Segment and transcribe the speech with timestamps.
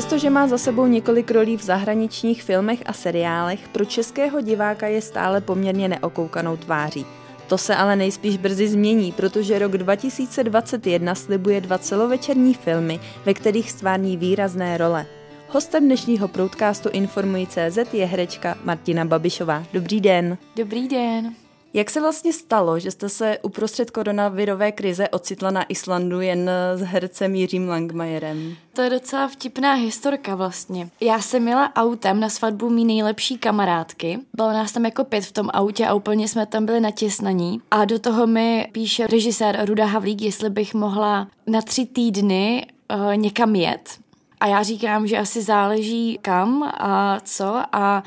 [0.00, 5.02] Přestože má za sebou několik rolí v zahraničních filmech a seriálech, pro českého diváka je
[5.02, 7.06] stále poměrně neokoukanou tváří.
[7.46, 13.70] To se ale nejspíš brzy změní, protože rok 2021 slibuje dva celovečerní filmy, ve kterých
[13.70, 15.06] stvární výrazné role.
[15.48, 19.64] Hostem dnešního proudcastu Informují CZ je herečka Martina Babišová.
[19.72, 20.38] Dobrý den.
[20.56, 21.34] Dobrý den.
[21.72, 26.80] Jak se vlastně stalo, že jste se uprostřed koronavirové krize ocitla na Islandu jen s
[26.80, 28.56] hercem Jiřím Langmajerem?
[28.72, 30.88] To je docela vtipná historka vlastně.
[31.00, 34.18] Já jsem měla autem na svatbu mý nejlepší kamarádky.
[34.34, 37.60] Bylo nás tam jako pět v tom autě a úplně jsme tam byli natěsnaní.
[37.70, 43.16] A do toho mi píše režisér Ruda Havlík, jestli bych mohla na tři týdny uh,
[43.16, 43.98] někam jet.
[44.40, 48.02] A já říkám, že asi záleží kam a co a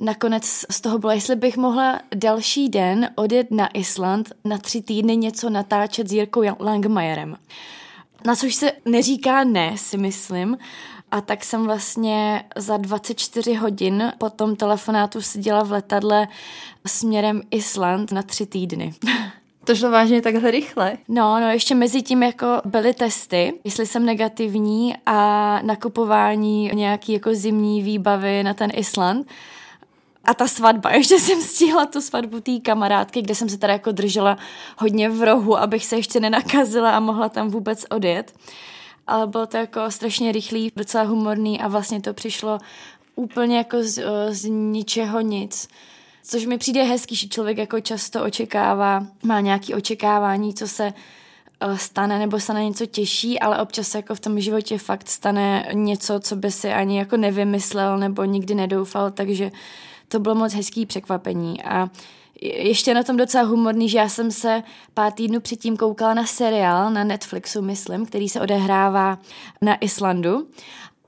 [0.00, 5.16] Nakonec z toho bylo, jestli bych mohla další den odjet na Island na tři týdny
[5.16, 7.36] něco natáčet s Jirkou Langmajerem.
[8.24, 10.58] Na což se neříká ne, si myslím.
[11.10, 16.28] A tak jsem vlastně za 24 hodin po tom telefonátu seděla v letadle
[16.86, 18.94] směrem Island na tři týdny.
[19.64, 20.98] To šlo vážně takhle rychle?
[21.08, 27.34] No, no, ještě mezi tím jako byly testy, jestli jsem negativní a nakupování nějaký jako
[27.34, 29.26] zimní výbavy na ten Island.
[30.26, 33.92] A ta svatba, ještě jsem stihla tu svatbu té kamarádky, kde jsem se teda jako
[33.92, 34.38] držela
[34.78, 38.34] hodně v rohu, abych se ještě nenakazila a mohla tam vůbec odjet.
[39.06, 42.58] Ale bylo to jako strašně rychlý, docela humorný a vlastně to přišlo
[43.14, 45.68] úplně jako z, z ničeho nic.
[46.22, 50.92] Což mi přijde hezký, že člověk jako často očekává, má nějaké očekávání, co se
[51.76, 56.20] stane nebo se na něco těší, ale občas jako v tom životě fakt stane něco,
[56.20, 59.52] co by si ani jako nevymyslel nebo nikdy nedoufal, takže
[60.08, 61.90] to bylo moc hezký překvapení a
[62.42, 64.62] ještě na tom docela humorný, že já jsem se
[64.94, 69.18] pár týdnů předtím koukala na seriál na Netflixu, myslím, který se odehrává
[69.62, 70.48] na Islandu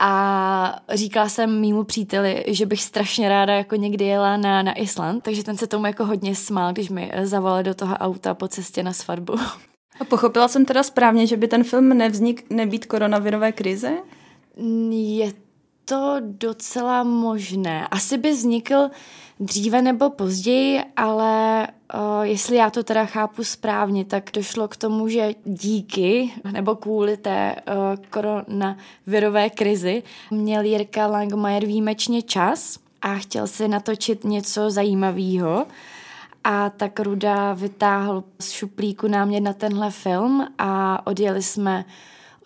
[0.00, 5.22] a říkala jsem mýmu příteli, že bych strašně ráda jako někdy jela na, na Island,
[5.24, 8.82] takže ten se tomu jako hodně smál, když mi zavolal do toho auta po cestě
[8.82, 9.34] na svatbu.
[10.00, 13.92] A pochopila jsem teda správně, že by ten film nevznik nebýt koronavirové krize?
[14.90, 15.32] Je
[15.88, 17.88] to docela možné.
[17.90, 18.90] Asi by vznikl
[19.40, 25.08] dříve nebo později, ale uh, jestli já to teda chápu správně, tak došlo k tomu,
[25.08, 33.46] že díky nebo kvůli té uh, koronavirové krizi měl Jirka Langmajer výjimečně čas a chtěl
[33.46, 35.66] si natočit něco zajímavého.
[36.44, 41.84] A tak Ruda vytáhl z šuplíku námět na tenhle film a odjeli jsme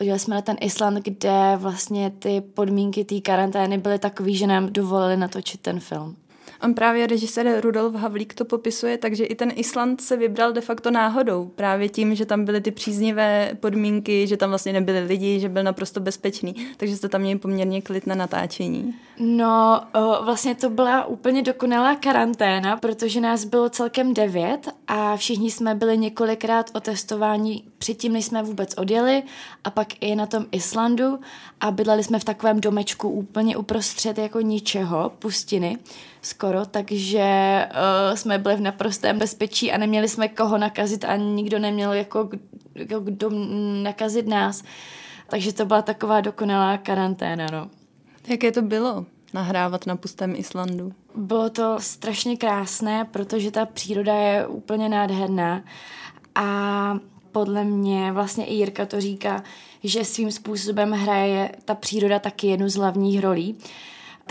[0.03, 4.73] Podívali jsme na ten Island, kde vlastně ty podmínky té karantény byly takové, že nám
[4.73, 6.17] dovolili natočit ten film.
[6.65, 10.91] On právě režisér Rudolf Havlík to popisuje, takže i ten Island se vybral de facto
[10.91, 11.51] náhodou.
[11.55, 15.63] Právě tím, že tam byly ty příznivé podmínky, že tam vlastně nebyli lidi, že byl
[15.63, 16.55] naprosto bezpečný.
[16.77, 18.95] Takže jste tam měli poměrně klid na natáčení.
[19.19, 19.81] No,
[20.25, 25.99] vlastně to byla úplně dokonalá karanténa, protože nás bylo celkem devět a všichni jsme byli
[25.99, 29.23] několikrát otestováni předtím, než jsme vůbec odjeli
[29.65, 31.21] a pak i na tom Islandu
[31.61, 35.79] a bydleli jsme v takovém domečku úplně uprostřed jako ničeho, pustiny
[36.23, 37.25] skoro, takže
[37.71, 42.29] uh, jsme byli v naprostém bezpečí a neměli jsme koho nakazit a nikdo neměl jako,
[42.75, 43.31] jako kdo
[43.83, 44.63] nakazit nás.
[45.29, 47.71] Takže to byla taková dokonalá karanténa, no.
[48.29, 50.93] Jaké to bylo nahrávat na pustém Islandu?
[51.15, 55.63] Bylo to strašně krásné, protože ta příroda je úplně nádherná
[56.35, 56.99] a
[57.33, 59.43] podle mě, vlastně i Jirka to říká,
[59.85, 63.59] že svým způsobem hraje ta příroda taky jednu z hlavních rolí.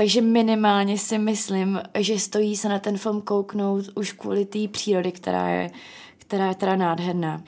[0.01, 5.12] Takže minimálně si myslím, že stojí se na ten film kouknout už kvůli té přírody,
[5.12, 5.72] která je,
[6.17, 7.44] která je teda nádherná.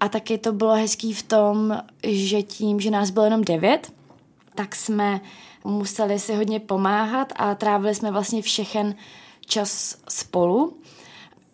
[0.00, 3.92] A taky to bylo hezký v tom, že tím, že nás bylo jenom devět,
[4.54, 5.20] tak jsme
[5.64, 8.94] museli si hodně pomáhat a trávili jsme vlastně všechen
[9.46, 10.76] čas spolu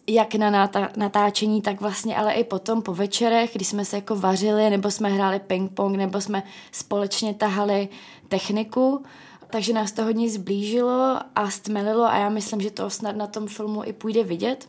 [0.06, 4.71] jak na natáčení, tak vlastně ale i potom po večerech, kdy jsme se jako vařili,
[4.71, 6.43] nebo jsme hráli ping-pong, nebo jsme
[6.73, 7.89] společně tahali
[8.29, 9.05] techniku,
[9.53, 13.47] takže nás to hodně zblížilo a stmelilo a já myslím, že to snad na tom
[13.47, 14.69] filmu i půjde vidět,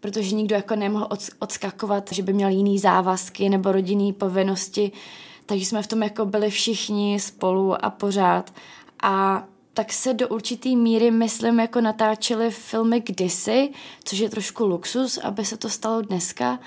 [0.00, 1.08] protože nikdo jako nemohl
[1.38, 4.92] odskakovat, že by měl jiný závazky nebo rodinný povinnosti,
[5.46, 8.54] takže jsme v tom jako byli všichni spolu a pořád
[9.02, 9.44] a
[9.74, 13.70] tak se do určitý míry, myslím, jako natáčely filmy kdysi,
[14.04, 16.58] což je trošku luxus, aby se to stalo dneska.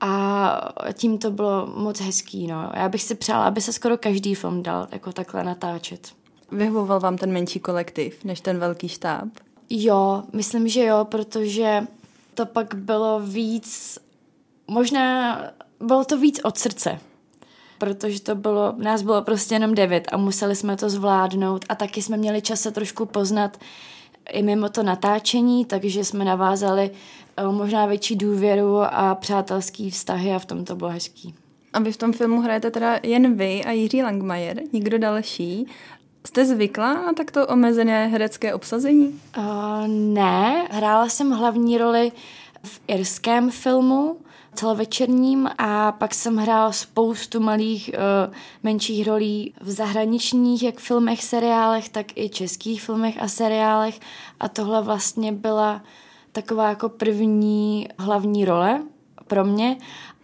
[0.00, 2.70] A tím to bylo moc hezký, no.
[2.74, 6.21] Já bych si přála, aby se skoro každý film dal jako takhle natáčet.
[6.52, 9.28] Vyhovoval vám ten menší kolektiv, než ten velký štáb?
[9.70, 11.86] Jo, myslím, že jo, protože
[12.34, 13.98] to pak bylo víc,
[14.66, 15.38] možná
[15.80, 17.00] bylo to víc od srdce
[17.82, 22.02] protože to bylo, nás bylo prostě jenom devět a museli jsme to zvládnout a taky
[22.02, 23.58] jsme měli čas se trošku poznat
[24.30, 26.90] i mimo to natáčení, takže jsme navázali
[27.36, 31.34] eh, možná větší důvěru a přátelský vztahy a v tom to bylo hezký.
[31.72, 35.66] A vy v tom filmu hrajete teda jen vy a Jiří Langmajer, nikdo další.
[36.26, 39.20] Jste zvyklá na takto omezené herecké obsazení?
[39.38, 39.44] Uh,
[39.86, 42.12] ne, hrála jsem hlavní roli
[42.64, 44.16] v irském filmu,
[44.54, 51.88] celovečerním a pak jsem hrála spoustu malých uh, menších rolí v zahraničních jak filmech, seriálech,
[51.88, 54.00] tak i českých filmech a seriálech
[54.40, 55.82] a tohle vlastně byla
[56.32, 58.82] taková jako první hlavní role
[59.26, 59.76] pro mě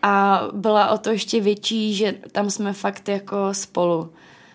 [0.02, 4.10] a byla o to ještě větší, že tam jsme fakt jako spolu.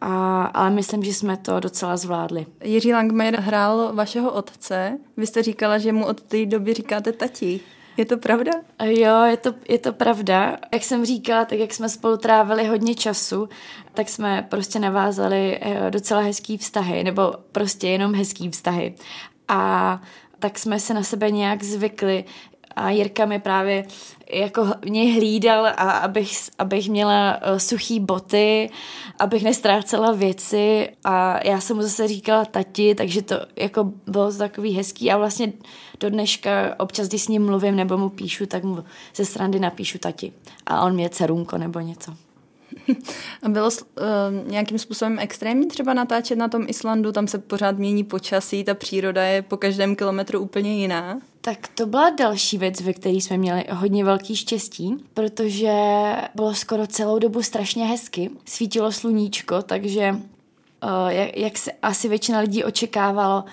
[0.06, 2.46] A, ale myslím, že jsme to docela zvládli.
[2.64, 4.98] Jiří Langmajer hrál vašeho otce.
[5.18, 7.60] Vy jste říkala, že mu od té doby říkáte tati.
[7.98, 8.52] Je to pravda?
[8.84, 10.58] Jo, je to, je to pravda.
[10.74, 13.50] Jak jsem říkala, tak jak jsme spolu trávili hodně času,
[13.94, 18.96] tak jsme prostě navázali eh, docela hezký vztahy, nebo prostě jenom hezký vztahy.
[19.48, 20.02] A
[20.40, 22.26] tak jsme se na sebe nějak zvykli,
[22.76, 23.86] a Jirka mi právě
[24.34, 28.70] jako mě hlídal, a abych, abych měla uh, suchý boty,
[29.20, 30.90] abych nestrácela věci.
[31.04, 35.12] A já jsem mu zase říkala tati, takže to jako bylo takový hezký.
[35.12, 35.54] A vlastně
[36.00, 38.84] do dneška občas, když s ním mluvím nebo mu píšu, tak mu
[39.16, 40.34] ze srandy napíšu tati.
[40.66, 42.14] A on mě cerunko nebo něco.
[43.48, 47.12] Bylo uh, nějakým způsobem extrémní třeba natáčet na tom Islandu?
[47.12, 51.20] Tam se pořád mění počasí, ta příroda je po každém kilometru úplně jiná.
[51.42, 55.74] Tak to byla další věc, ve které jsme měli hodně velký štěstí, protože
[56.36, 58.30] bylo skoro celou dobu strašně hezky.
[58.46, 63.44] Svítilo sluníčko, takže uh, jak, jak se asi většina lidí očekávalo,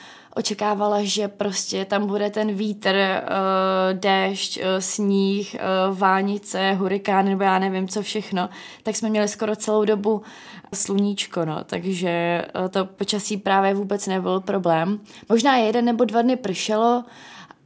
[0.40, 7.42] očekávala, že prostě tam bude ten vítr, uh, déšť, uh, sníh, uh, vánice, hurikán nebo
[7.42, 8.48] já nevím co všechno,
[8.82, 10.22] tak jsme měli skoro celou dobu
[10.75, 15.00] sluníčko, no, takže to počasí právě vůbec nebyl problém.
[15.28, 17.04] Možná jeden nebo dva dny pršelo,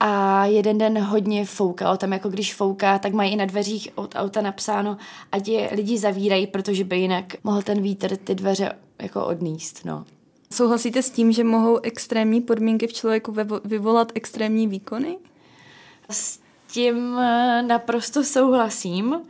[0.00, 1.97] a jeden den hodně foukalo.
[1.97, 4.97] Tam jako když fouká, tak mají i na dveřích od auta napsáno,
[5.32, 8.73] ať je lidi zavírají, protože by jinak mohl ten vítr ty dveře
[9.03, 10.05] jako odníst, no.
[10.55, 15.19] Souhlasíte s tím, že mohou extrémní podmínky v člověku vyvolat extrémní výkony?
[16.11, 16.39] S
[16.73, 19.21] tím eh, naprosto souhlasím.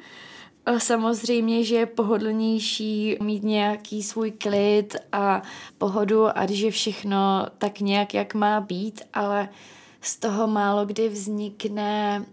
[0.67, 5.43] Eh, samozřejmě, že je pohodlnější mít nějaký svůj klid a
[5.79, 9.49] pohodu a že všechno tak nějak, jak má být, ale
[10.01, 12.25] z toho málo kdy vznikne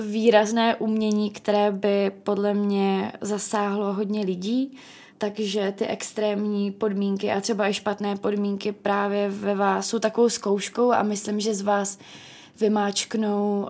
[0.00, 4.78] výrazné umění, které by podle mě zasáhlo hodně lidí
[5.18, 10.92] takže ty extrémní podmínky a třeba i špatné podmínky právě ve vás jsou takovou zkouškou
[10.92, 11.98] a myslím, že z vás
[12.60, 13.68] vymáčknou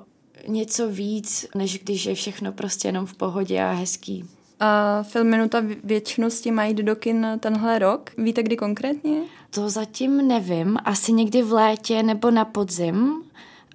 [0.49, 4.25] něco víc, než když je všechno prostě jenom v pohodě a hezký.
[4.61, 8.11] A film Minuta věčnosti mají do kin tenhle rok.
[8.19, 9.21] Víte, kdy konkrétně?
[9.51, 10.79] To zatím nevím.
[10.85, 13.23] Asi někdy v létě nebo na podzim.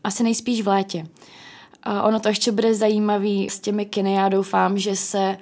[0.03, 1.07] Asi nejspíš v létě.
[1.83, 4.13] A ono to ještě bude zajímavý s těmi kiny.
[4.13, 5.37] Já doufám, že se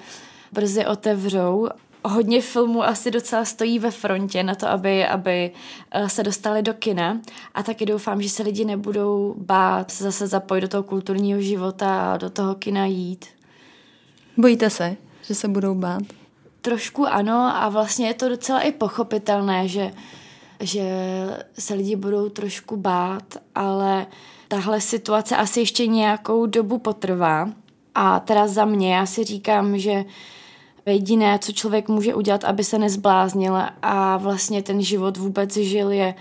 [0.52, 1.68] brzy otevřou
[2.08, 5.52] hodně filmů asi docela stojí ve frontě na to, aby, aby
[5.92, 7.22] eh, se dostali do kina
[7.54, 12.14] a taky doufám, že se lidi nebudou bát se zase zapojit do toho kulturního života
[12.14, 13.26] a do toho kina jít.
[14.38, 16.04] Bojíte se, že se budou bát?
[16.62, 19.92] Trošku ano a vlastně je to docela i pochopitelné, že,
[20.60, 20.84] že
[21.60, 23.24] se lidi budou trošku bát,
[23.56, 24.06] ale
[24.48, 27.50] tahle situace asi ještě nějakou dobu potrvá.
[27.96, 30.06] A teda za mě, já si říkám, že
[30.88, 36.16] jediné, co člověk může udělat, aby se nezbláznil a vlastně ten život vůbec žil, je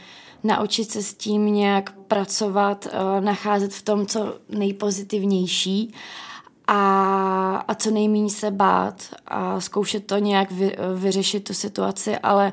[0.45, 5.95] naučit se s tím nějak pracovat, eh, nacházet v tom, co nejpozitivnější
[6.67, 12.53] a, a co nejméně se bát a zkoušet to nějak vy, vyřešit tu situaci, ale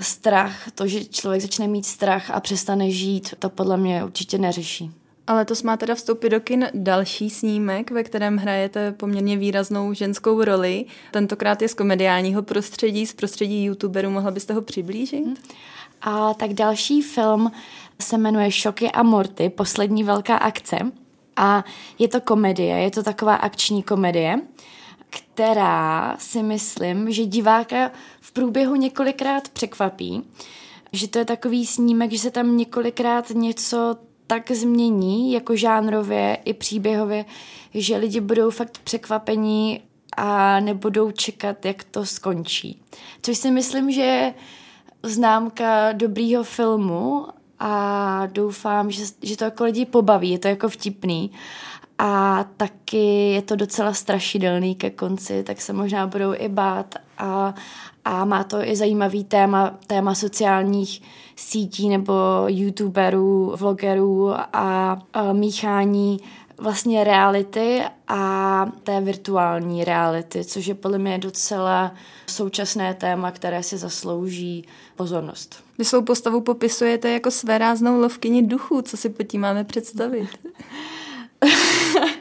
[0.00, 4.90] strach, to, že člověk začne mít strach a přestane žít, to podle mě určitě neřeší.
[5.26, 10.44] Ale to má teda vstoupit do kin další snímek, ve kterém hrajete poměrně výraznou ženskou
[10.44, 10.84] roli.
[11.10, 14.10] Tentokrát je z komediálního prostředí, z prostředí youtuberů.
[14.10, 15.24] Mohla byste ho přiblížit?
[15.24, 15.36] Hmm.
[16.02, 17.52] A tak další film
[18.00, 20.78] se jmenuje Šoky a Morty, poslední velká akce.
[21.36, 21.64] A
[21.98, 24.40] je to komedie, je to taková akční komedie,
[25.10, 30.22] která si myslím, že diváka v průběhu několikrát překvapí.
[30.92, 33.96] Že to je takový snímek, že se tam několikrát něco
[34.30, 37.24] tak změní, jako žánrově i příběhově,
[37.74, 39.80] že lidi budou fakt překvapení
[40.16, 42.82] a nebudou čekat, jak to skončí.
[43.22, 44.34] Což si myslím, že je
[45.02, 47.26] známka dobrýho filmu
[47.58, 51.30] a doufám, že, že to jako lidi pobaví, je to jako vtipný.
[51.98, 57.54] A taky je to docela strašidelný ke konci, tak se možná budou i bát a,
[58.04, 61.02] a má to i zajímavý téma, téma sociálních
[61.40, 62.14] sítí nebo
[62.46, 64.98] youtuberů, vlogerů a,
[65.32, 66.20] míchání
[66.58, 71.94] vlastně reality a té virtuální reality, což je podle mě docela
[72.26, 74.64] současné téma, které si zaslouží
[74.96, 75.64] pozornost.
[75.78, 78.82] Vy svou postavu popisujete jako své ráznou lovkyni duchů.
[78.82, 80.28] Co si pod tím máme představit?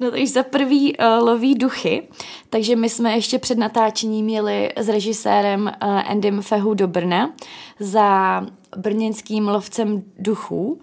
[0.00, 2.08] No takže za prvý uh, loví duchy,
[2.50, 7.32] takže my jsme ještě před natáčením jeli s režisérem uh, Andym Fehu do Brna
[7.80, 8.42] za
[8.76, 10.80] brněnským lovcem duchů,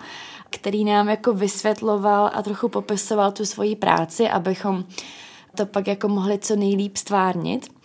[0.49, 4.83] který nám jako vysvětloval a trochu popisoval tu svoji práci, abychom
[5.57, 7.75] to pak jako mohli co nejlíp stvárnit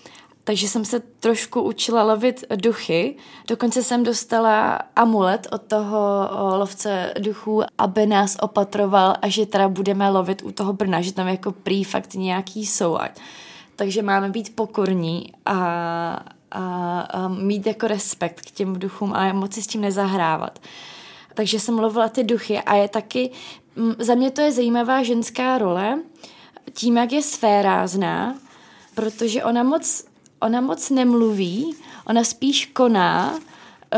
[0.45, 3.17] takže jsem se trošku učila lovit duchy.
[3.49, 10.11] Dokonce jsem dostala amulet od toho lovce duchů, aby nás opatroval a že teda budeme
[10.11, 12.99] lovit u toho Brna, že tam jako prý fakt nějaký jsou.
[13.81, 15.55] Takže máme být pokorní a,
[16.51, 20.59] a, a mít jako respekt k těm duchům a moc si s tím nezahrávat.
[21.35, 23.31] Takže jsem lovila ty duchy a je taky,
[23.99, 25.99] za mě to je zajímavá ženská role,
[26.73, 28.35] tím, jak je svérázná,
[28.95, 30.05] protože ona moc
[30.41, 31.75] ona moc nemluví,
[32.07, 33.39] ona spíš koná,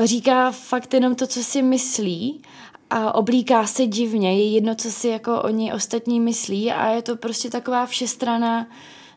[0.04, 2.42] říká fakt jenom to, co si myslí
[2.90, 7.16] a oblíká se divně, je jedno, co si jako oni ostatní myslí a je to
[7.16, 8.66] prostě taková všestrana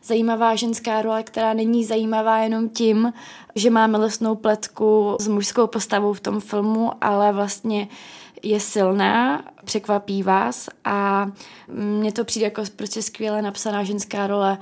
[0.06, 3.12] zajímavá ženská role, která není zajímavá jenom tím,
[3.54, 7.88] že máme lesnou pletku s mužskou postavou v tom filmu, ale vlastně
[8.42, 11.30] je silná, překvapí vás a
[11.68, 14.58] mně to přijde jako prostě skvěle napsaná ženská role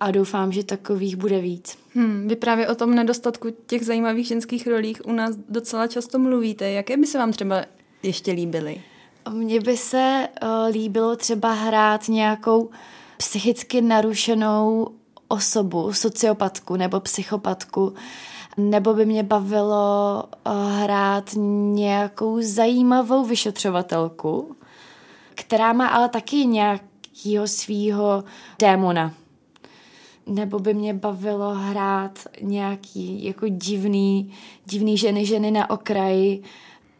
[0.00, 1.78] a doufám, že takových bude víc.
[1.94, 6.70] Hmm, vy právě o tom nedostatku těch zajímavých ženských rolích u nás docela často mluvíte.
[6.70, 7.64] Jaké by se vám třeba
[8.02, 8.82] ještě líbily?
[9.30, 12.70] Mně by se uh, líbilo třeba hrát nějakou
[13.16, 14.88] psychicky narušenou
[15.28, 17.94] osobu, sociopatku nebo psychopatku,
[18.56, 21.30] nebo by mě bavilo uh, hrát
[21.72, 24.56] nějakou zajímavou vyšetřovatelku,
[25.34, 28.24] která má ale taky nějakého svýho
[28.58, 29.12] démona
[30.26, 34.32] nebo by mě bavilo hrát nějaký jako divný,
[34.64, 36.42] divný ženy, ženy na okraji.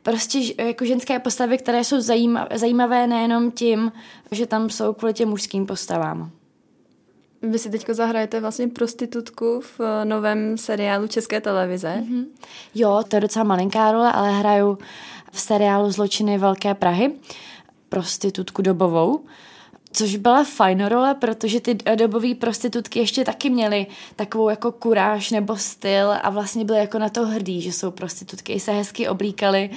[0.07, 1.97] Prostě jako ženské postavy, které jsou
[2.55, 3.93] zajímavé nejenom tím,
[4.31, 6.31] že tam jsou kvůli těm mužským postavám.
[7.43, 11.95] Vy si teďko zahrajete vlastně prostitutku v eh, novém seriálu České televize.
[12.01, 12.25] Mm-hmm.
[12.75, 14.79] Jo, to je docela malinká role, ale hraju
[15.33, 17.13] v seriálu Zločiny Velké Prahy
[17.89, 19.21] prostitutku dobovou
[19.97, 23.87] což byla fajn role, protože ty dobové prostitutky ještě taky měly
[24.17, 28.53] takovou jako kuráž nebo styl a vlastně byly jako na to hrdý, že jsou prostitutky,
[28.53, 29.71] i se hezky oblíkaly,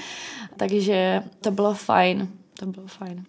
[0.58, 2.28] takže to bylo fajn,
[2.60, 3.24] to bylo fajn.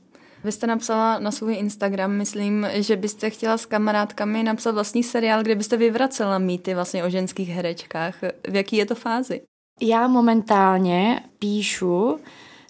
[0.44, 5.42] Vy jste napsala na svůj Instagram, myslím, že byste chtěla s kamarádkami napsat vlastní seriál,
[5.42, 8.14] kde byste vyvracela mýty vlastně o ženských herečkách.
[8.49, 9.40] V jaký je to fázi?
[9.80, 12.18] Já momentálně píšu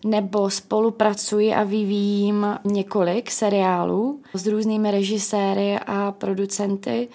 [0.04, 7.08] nebo spolupracuji a vyvíjím několik seriálů s různými režiséry a producenty.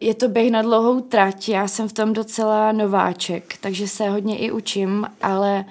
[0.00, 4.38] Je to běh na dlouhou trať, já jsem v tom docela nováček, takže se hodně
[4.38, 5.64] i učím, ale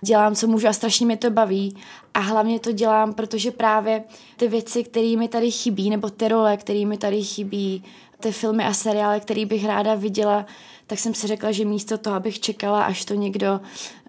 [0.00, 1.76] dělám, co můžu a strašně mě to baví.
[2.14, 4.04] A hlavně to dělám, protože právě
[4.36, 7.84] ty věci, které mi tady chybí, nebo ty role, které mi tady chybí,
[8.20, 10.46] ty filmy a seriály, které bych ráda viděla,
[10.86, 13.60] tak jsem si řekla, že místo toho, abych čekala, až to někdo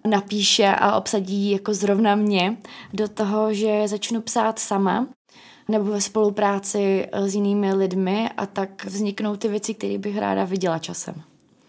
[0.06, 2.56] napíše a obsadí jako zrovna mě,
[2.92, 5.06] do toho, že začnu psát sama
[5.68, 10.78] nebo ve spolupráci s jinými lidmi a tak vzniknou ty věci, které bych ráda viděla
[10.78, 11.14] časem.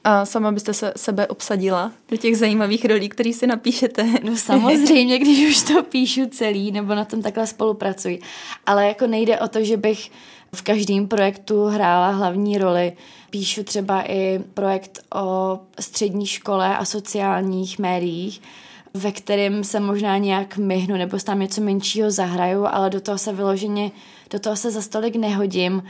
[0.03, 4.05] A sama byste se sebe obsadila do těch zajímavých rolí, které si napíšete?
[4.24, 8.20] No samozřejmě, když už to píšu celý, nebo na tom takhle spolupracuji.
[8.65, 10.12] Ale jako nejde o to, že bych
[10.55, 12.93] v každém projektu hrála hlavní roli.
[13.29, 18.41] Píšu třeba i projekt o střední škole a sociálních médiích,
[18.93, 23.34] ve kterém se možná nějak myhnu nebo tam něco menšího zahraju, ale do toho se
[23.34, 23.91] vyloženě,
[24.29, 25.84] do toho se za stolik nehodím,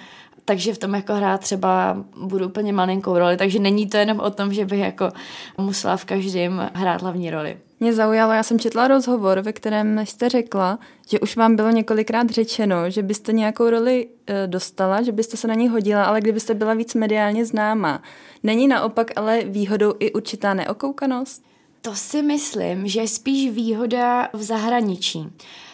[0.46, 4.32] takže v tom jako hrát třeba budu úplně malinkou roli, takže není to jenom o
[4.32, 5.10] tom, že bych jako
[5.58, 7.58] musela v každém hrát hlavní roli.
[7.80, 10.80] Mě zaujalo, já jsem četla rozhovor, ve kterém jste řekla,
[11.10, 15.48] že už vám bylo několikrát řečeno, že byste nějakou roli e, dostala, že byste se
[15.48, 18.04] na ní hodila, ale kdybyste byla víc mediálně známá.
[18.44, 21.44] Není naopak ale výhodou i určitá neokoukanost?
[21.82, 25.30] To si myslím, že je spíš výhoda v zahraničí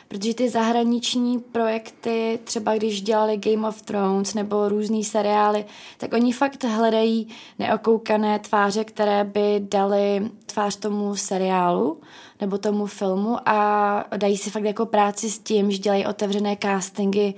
[0.07, 5.65] protože ty zahraniční projekty, třeba když dělali Game of Thrones nebo různý seriály,
[5.97, 7.27] tak oni fakt hledají
[7.59, 12.01] neokoukané tváře, které by dali tvář tomu seriálu
[12.41, 17.33] nebo tomu filmu a dají si fakt jako práci s tím, že dělají otevřené castingy,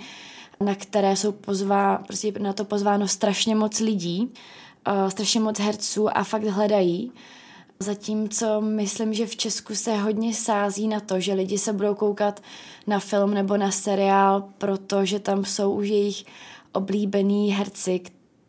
[0.60, 4.34] na které jsou pozvá, prostě na to pozváno strašně moc lidí
[4.88, 7.12] uh, strašně moc herců a fakt hledají.
[7.84, 12.42] Zatímco myslím, že v Česku se hodně sází na to, že lidi se budou koukat
[12.88, 16.26] na film nebo na seriál, protože tam jsou už jejich
[16.72, 18.02] oblíbený herci,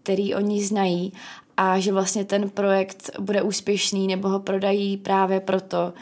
[0.02, 1.12] který oni znají
[1.56, 5.92] a že vlastně ten projekt bude úspěšný nebo ho prodají právě proto,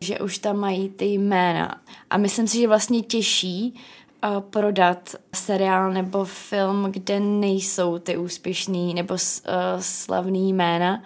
[0.00, 1.80] že už tam mají ty jména.
[2.10, 3.74] A myslím si, že vlastně těžší
[4.24, 9.18] uh, prodat seriál nebo film, kde nejsou ty úspěšný nebo uh,
[9.80, 11.02] slavný jména,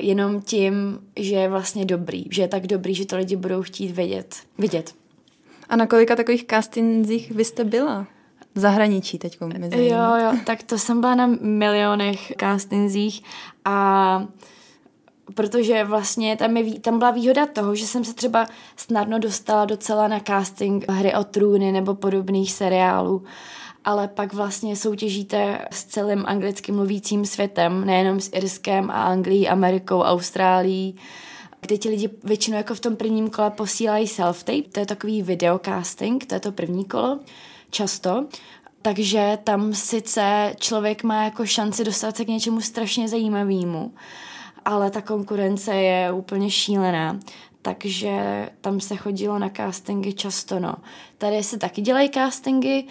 [0.00, 3.92] jenom tím, že je vlastně dobrý, že je tak dobrý, že to lidi budou chtít
[3.92, 4.36] vidět.
[4.58, 4.94] vidět.
[5.68, 8.06] A na kolika takových castingzích vy jste byla?
[8.54, 9.38] V zahraničí teď
[9.74, 13.22] Jo, jo, tak to jsem byla na milionech castingzích
[13.64, 14.26] a
[15.34, 20.08] protože vlastně tam, je, tam byla výhoda toho, že jsem se třeba snadno dostala docela
[20.08, 23.22] na casting hry o trůny nebo podobných seriálů
[23.86, 30.02] ale pak vlastně soutěžíte s celým anglicky mluvícím světem, nejenom s Irskem a Anglií, Amerikou,
[30.02, 30.96] Austrálií,
[31.60, 36.26] kde ti lidi většinou jako v tom prvním kole posílají self-tape, to je takový videocasting,
[36.26, 37.18] to je to první kolo,
[37.70, 38.26] často.
[38.82, 43.94] Takže tam sice člověk má jako šanci dostat se k něčemu strašně zajímavému,
[44.64, 47.18] ale ta konkurence je úplně šílená
[47.66, 50.74] takže tam se chodilo na castingy často, no.
[51.18, 52.84] Tady se taky dělají castingy,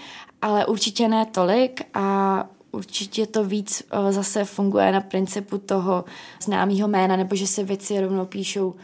[0.45, 6.05] ale určitě ne tolik a určitě to víc eh, zase funguje na principu toho
[6.43, 8.75] známého jména, nebo že se věci rovnou píšou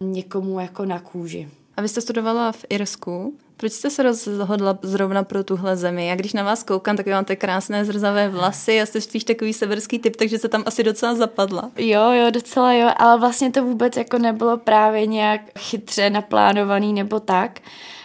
[0.00, 1.48] někomu jako na kůži.
[1.76, 3.34] A vy jste studovala v Irsku.
[3.56, 6.06] Proč jste se rozhodla zrovna pro tuhle zemi?
[6.06, 9.52] Já když na vás koukám, tak vy máte krásné zrzavé vlasy a jste spíš takový
[9.52, 11.70] severský typ, takže se tam asi docela zapadla.
[11.76, 17.20] Jo, jo, docela jo, ale vlastně to vůbec jako nebylo právě nějak chytře naplánovaný nebo
[17.20, 17.60] tak.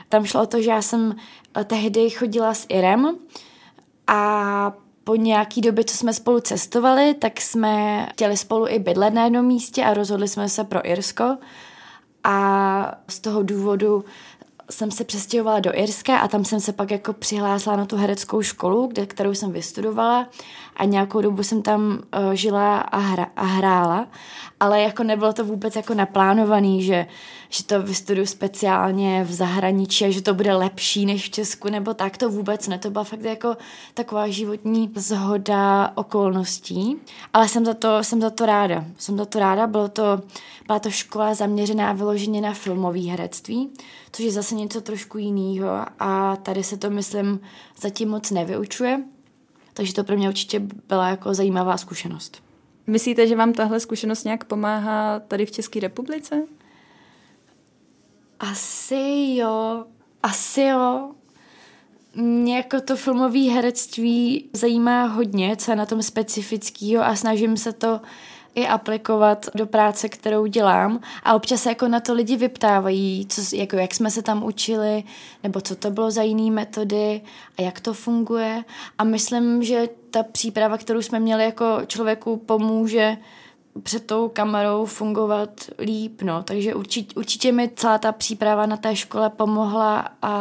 [0.09, 1.15] Tam šlo o to, že já jsem
[1.63, 3.17] tehdy chodila s Irem
[4.07, 9.23] a po nějaký době, co jsme spolu cestovali, tak jsme chtěli spolu i bydlet na
[9.23, 11.37] jednom místě a rozhodli jsme se pro Irsko.
[12.23, 14.05] A z toho důvodu
[14.69, 18.41] jsem se přestěhovala do Irska a tam jsem se pak jako přihlásila na tu hereckou
[18.41, 20.29] školu, kde, kterou jsem vystudovala
[20.75, 24.07] a nějakou dobu jsem tam uh, žila a, hra, a hrála,
[24.65, 27.05] ale jako nebylo to vůbec jako naplánovaný, že,
[27.49, 31.93] že to vystuduju speciálně v zahraničí a že to bude lepší než v Česku, nebo
[31.93, 32.17] tak.
[32.17, 33.57] To vůbec ne, to byla fakt jako
[33.93, 36.97] taková životní zhoda okolností,
[37.33, 40.21] ale jsem za to, jsem za to ráda, jsem za to ráda, bylo to,
[40.67, 43.69] byla to škola zaměřená vyloženě na filmové herectví,
[44.11, 47.39] což je zase něco trošku jiného a tady se to, myslím,
[47.81, 49.03] zatím moc nevyučuje,
[49.73, 52.44] takže to pro mě určitě byla jako zajímavá zkušenost.
[52.87, 56.43] Myslíte, že vám tahle zkušenost nějak pomáhá tady v České republice?
[58.39, 59.85] Asi jo,
[60.23, 61.11] asi jo.
[62.15, 67.73] Mě jako to filmové herectví zajímá hodně, co je na tom specifického a snažím se
[67.73, 68.01] to
[68.55, 73.55] i aplikovat do práce, kterou dělám a občas se jako na to lidi vyptávají, co,
[73.55, 75.03] jako jak jsme se tam učili,
[75.43, 77.21] nebo co to bylo za jiné metody
[77.57, 78.63] a jak to funguje
[78.97, 83.17] a myslím, že ta příprava, kterou jsme měli jako člověku pomůže
[83.83, 85.49] před tou kamerou fungovat
[85.79, 86.43] líp, no.
[86.43, 90.33] Takže určitě, určitě mi celá ta příprava na té škole pomohla a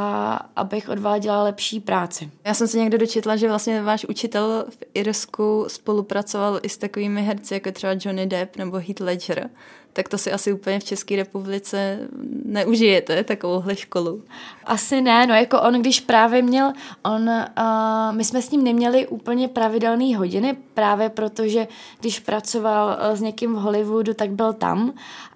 [0.57, 2.31] abych odváděla lepší práci.
[2.45, 7.23] Já jsem se někde dočetla, že vlastně váš učitel v Irsku spolupracoval i s takovými
[7.23, 9.51] herci, jako třeba Johnny Depp nebo Heath Ledger
[9.95, 11.99] tak to si asi úplně v České republice
[12.45, 14.23] neužijete, takovouhle školu.
[14.65, 16.73] Asi ne, no jako on, když právě měl,
[17.05, 21.69] on, uh, my jsme s ním neměli úplně pravidelné hodiny, právě protože
[22.01, 24.93] když pracoval uh, s někým v Hollywoodu, tak byl tam.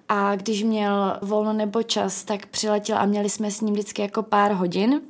[0.09, 4.23] A když měl volno nebo čas, tak přiletěl a měli jsme s ním vždycky jako
[4.23, 5.01] pár hodin.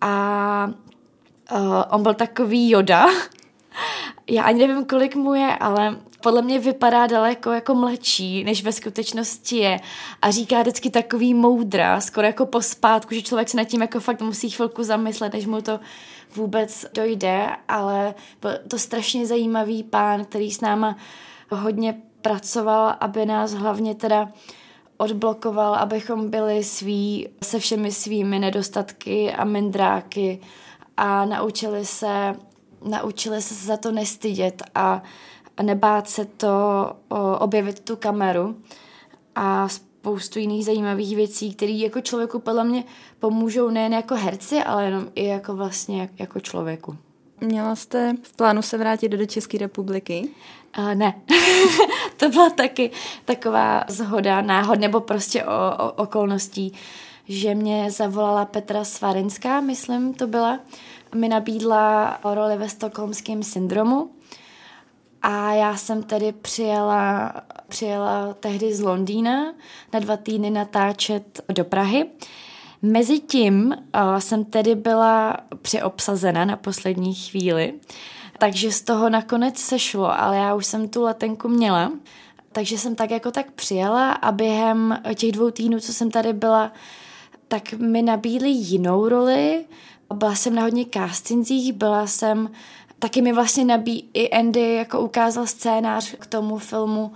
[0.00, 0.70] A
[1.52, 1.58] uh,
[1.90, 3.06] on byl takový joda,
[4.30, 8.72] já ani nevím, kolik mu je, ale podle mě vypadá daleko jako mladší, než ve
[8.72, 9.80] skutečnosti je.
[10.22, 14.20] A říká vždycky takový moudra, skoro jako pospátku, že člověk se nad tím jako fakt
[14.20, 15.80] musí chvilku zamyslet, než mu to
[16.36, 20.96] vůbec dojde, ale byl to strašně zajímavý pán, který s náma
[21.50, 24.28] hodně pracoval, aby nás hlavně teda
[24.96, 30.40] odblokoval, abychom byli sví se všemi svými nedostatky a mindráky
[30.96, 32.34] a naučili se
[32.84, 35.02] naučili se za to nestydět a,
[35.56, 36.48] a nebát se to
[37.08, 38.56] o, objevit tu kameru
[39.34, 42.84] a spoustu jiných zajímavých věcí, které jako člověku podle mě
[43.20, 46.96] pomůžou nejen jako herci, ale jenom i jako vlastně jako člověku.
[47.40, 50.28] Měla jste v plánu se vrátit do České republiky?
[50.78, 51.20] Uh, ne.
[52.16, 52.90] to byla taky
[53.24, 56.72] taková zhoda, náhod nebo prostě o, o okolností,
[57.28, 60.60] že mě zavolala Petra Svarinská, myslím to byla,
[61.14, 64.10] mi nabídla roli ve stokholmském syndromu
[65.22, 67.32] A já jsem tedy přijela,
[67.68, 69.54] přijela tehdy z Londýna
[69.92, 72.06] na dva týdny natáčet do Prahy.
[72.82, 77.74] Mezitím uh, jsem tedy byla přeobsazena na poslední chvíli,
[78.38, 81.92] takže z toho nakonec sešlo, ale já už jsem tu letenku měla,
[82.52, 86.72] takže jsem tak jako tak přijela a během těch dvou týdnů, co jsem tady byla,
[87.48, 89.64] tak mi nabídli jinou roli.
[90.14, 92.50] Byla jsem na hodně castingzích, byla jsem,
[93.02, 97.12] taky mi vlastně nabí, i Andy jako ukázal scénář k tomu filmu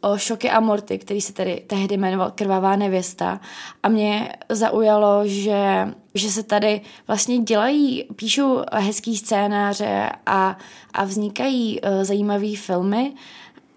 [0.00, 3.40] o Šoky a Morty, který se tedy tehdy jmenoval Krvavá nevěsta.
[3.82, 10.56] A mě zaujalo, že, že se tady vlastně dělají, píšou hezký scénáře a,
[10.94, 13.12] a vznikají uh, zajímavé filmy.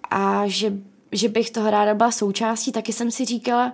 [0.10, 0.74] A že,
[1.12, 3.74] že bych toho ráda byla součástí, taky jsem si říkala,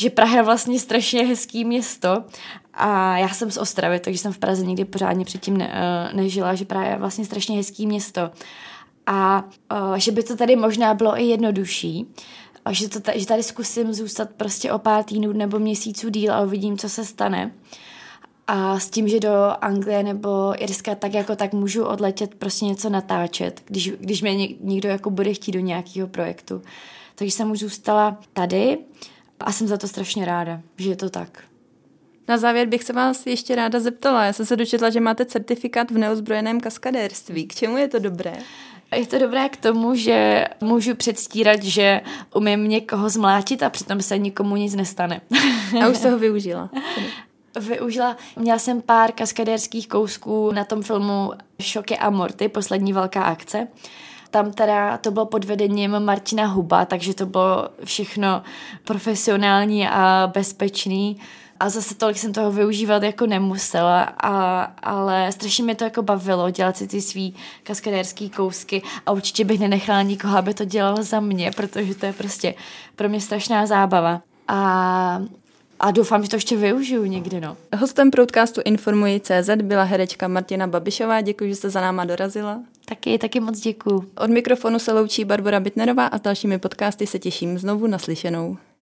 [0.00, 2.24] že Praha je vlastně strašně hezký město
[2.74, 6.54] a já jsem z Ostravy, takže jsem v Praze nikdy pořádně předtím ne, uh, nežila,
[6.54, 8.30] že Praha je vlastně strašně hezký město
[9.06, 12.06] a uh, že by to tady možná bylo i jednodušší,
[12.64, 16.42] a že, to, že tady zkusím zůstat prostě o pár týdnů nebo měsíců díl a
[16.42, 17.52] uvidím, co se stane.
[18.46, 22.88] A s tím, že do Anglie nebo Irska tak jako tak můžu odletět prostě něco
[22.88, 26.62] natáčet, když, když mě někdo jako bude chtít do nějakého projektu.
[27.14, 28.78] Takže jsem už zůstala tady
[29.46, 31.42] a jsem za to strašně ráda, že je to tak.
[32.28, 34.24] Na závěr bych se vás ještě ráda zeptala.
[34.24, 37.46] Já jsem se dočetla, že máte certifikát v neozbrojeném kaskadérství.
[37.46, 38.32] K čemu je to dobré?
[38.96, 42.00] Je to dobré k tomu, že můžu předstírat, že
[42.34, 45.20] umím někoho zmlátit a přitom se nikomu nic nestane.
[45.84, 46.70] A už jste ho využila?
[47.60, 53.68] Využila, měla jsem pár kaskadérských kousků na tom filmu Šoky a Morty, poslední velká akce.
[54.30, 58.42] Tam teda to bylo pod vedením Martina Huba, takže to bylo všechno
[58.84, 61.20] profesionální a bezpečný
[61.60, 66.50] a zase tolik jsem toho využívat jako nemusela, a, ale strašně mě to jako bavilo
[66.50, 71.20] dělat si ty svý kaskadérský kousky a určitě bych nenechala nikoho, aby to dělal za
[71.20, 72.54] mě, protože to je prostě
[72.96, 74.20] pro mě strašná zábava.
[74.48, 75.22] A
[75.80, 77.56] a doufám, že to ještě využiju někdy, no.
[77.76, 81.20] Hostem podcastu Informuji CZ byla herečka Martina Babišová.
[81.20, 82.60] Děkuji, že jste za náma dorazila.
[82.90, 84.10] Taky, taky moc děkuji.
[84.16, 88.56] Od mikrofonu se loučí Barbara Bitnerová a s dalšími podcasty se těším znovu naslyšenou.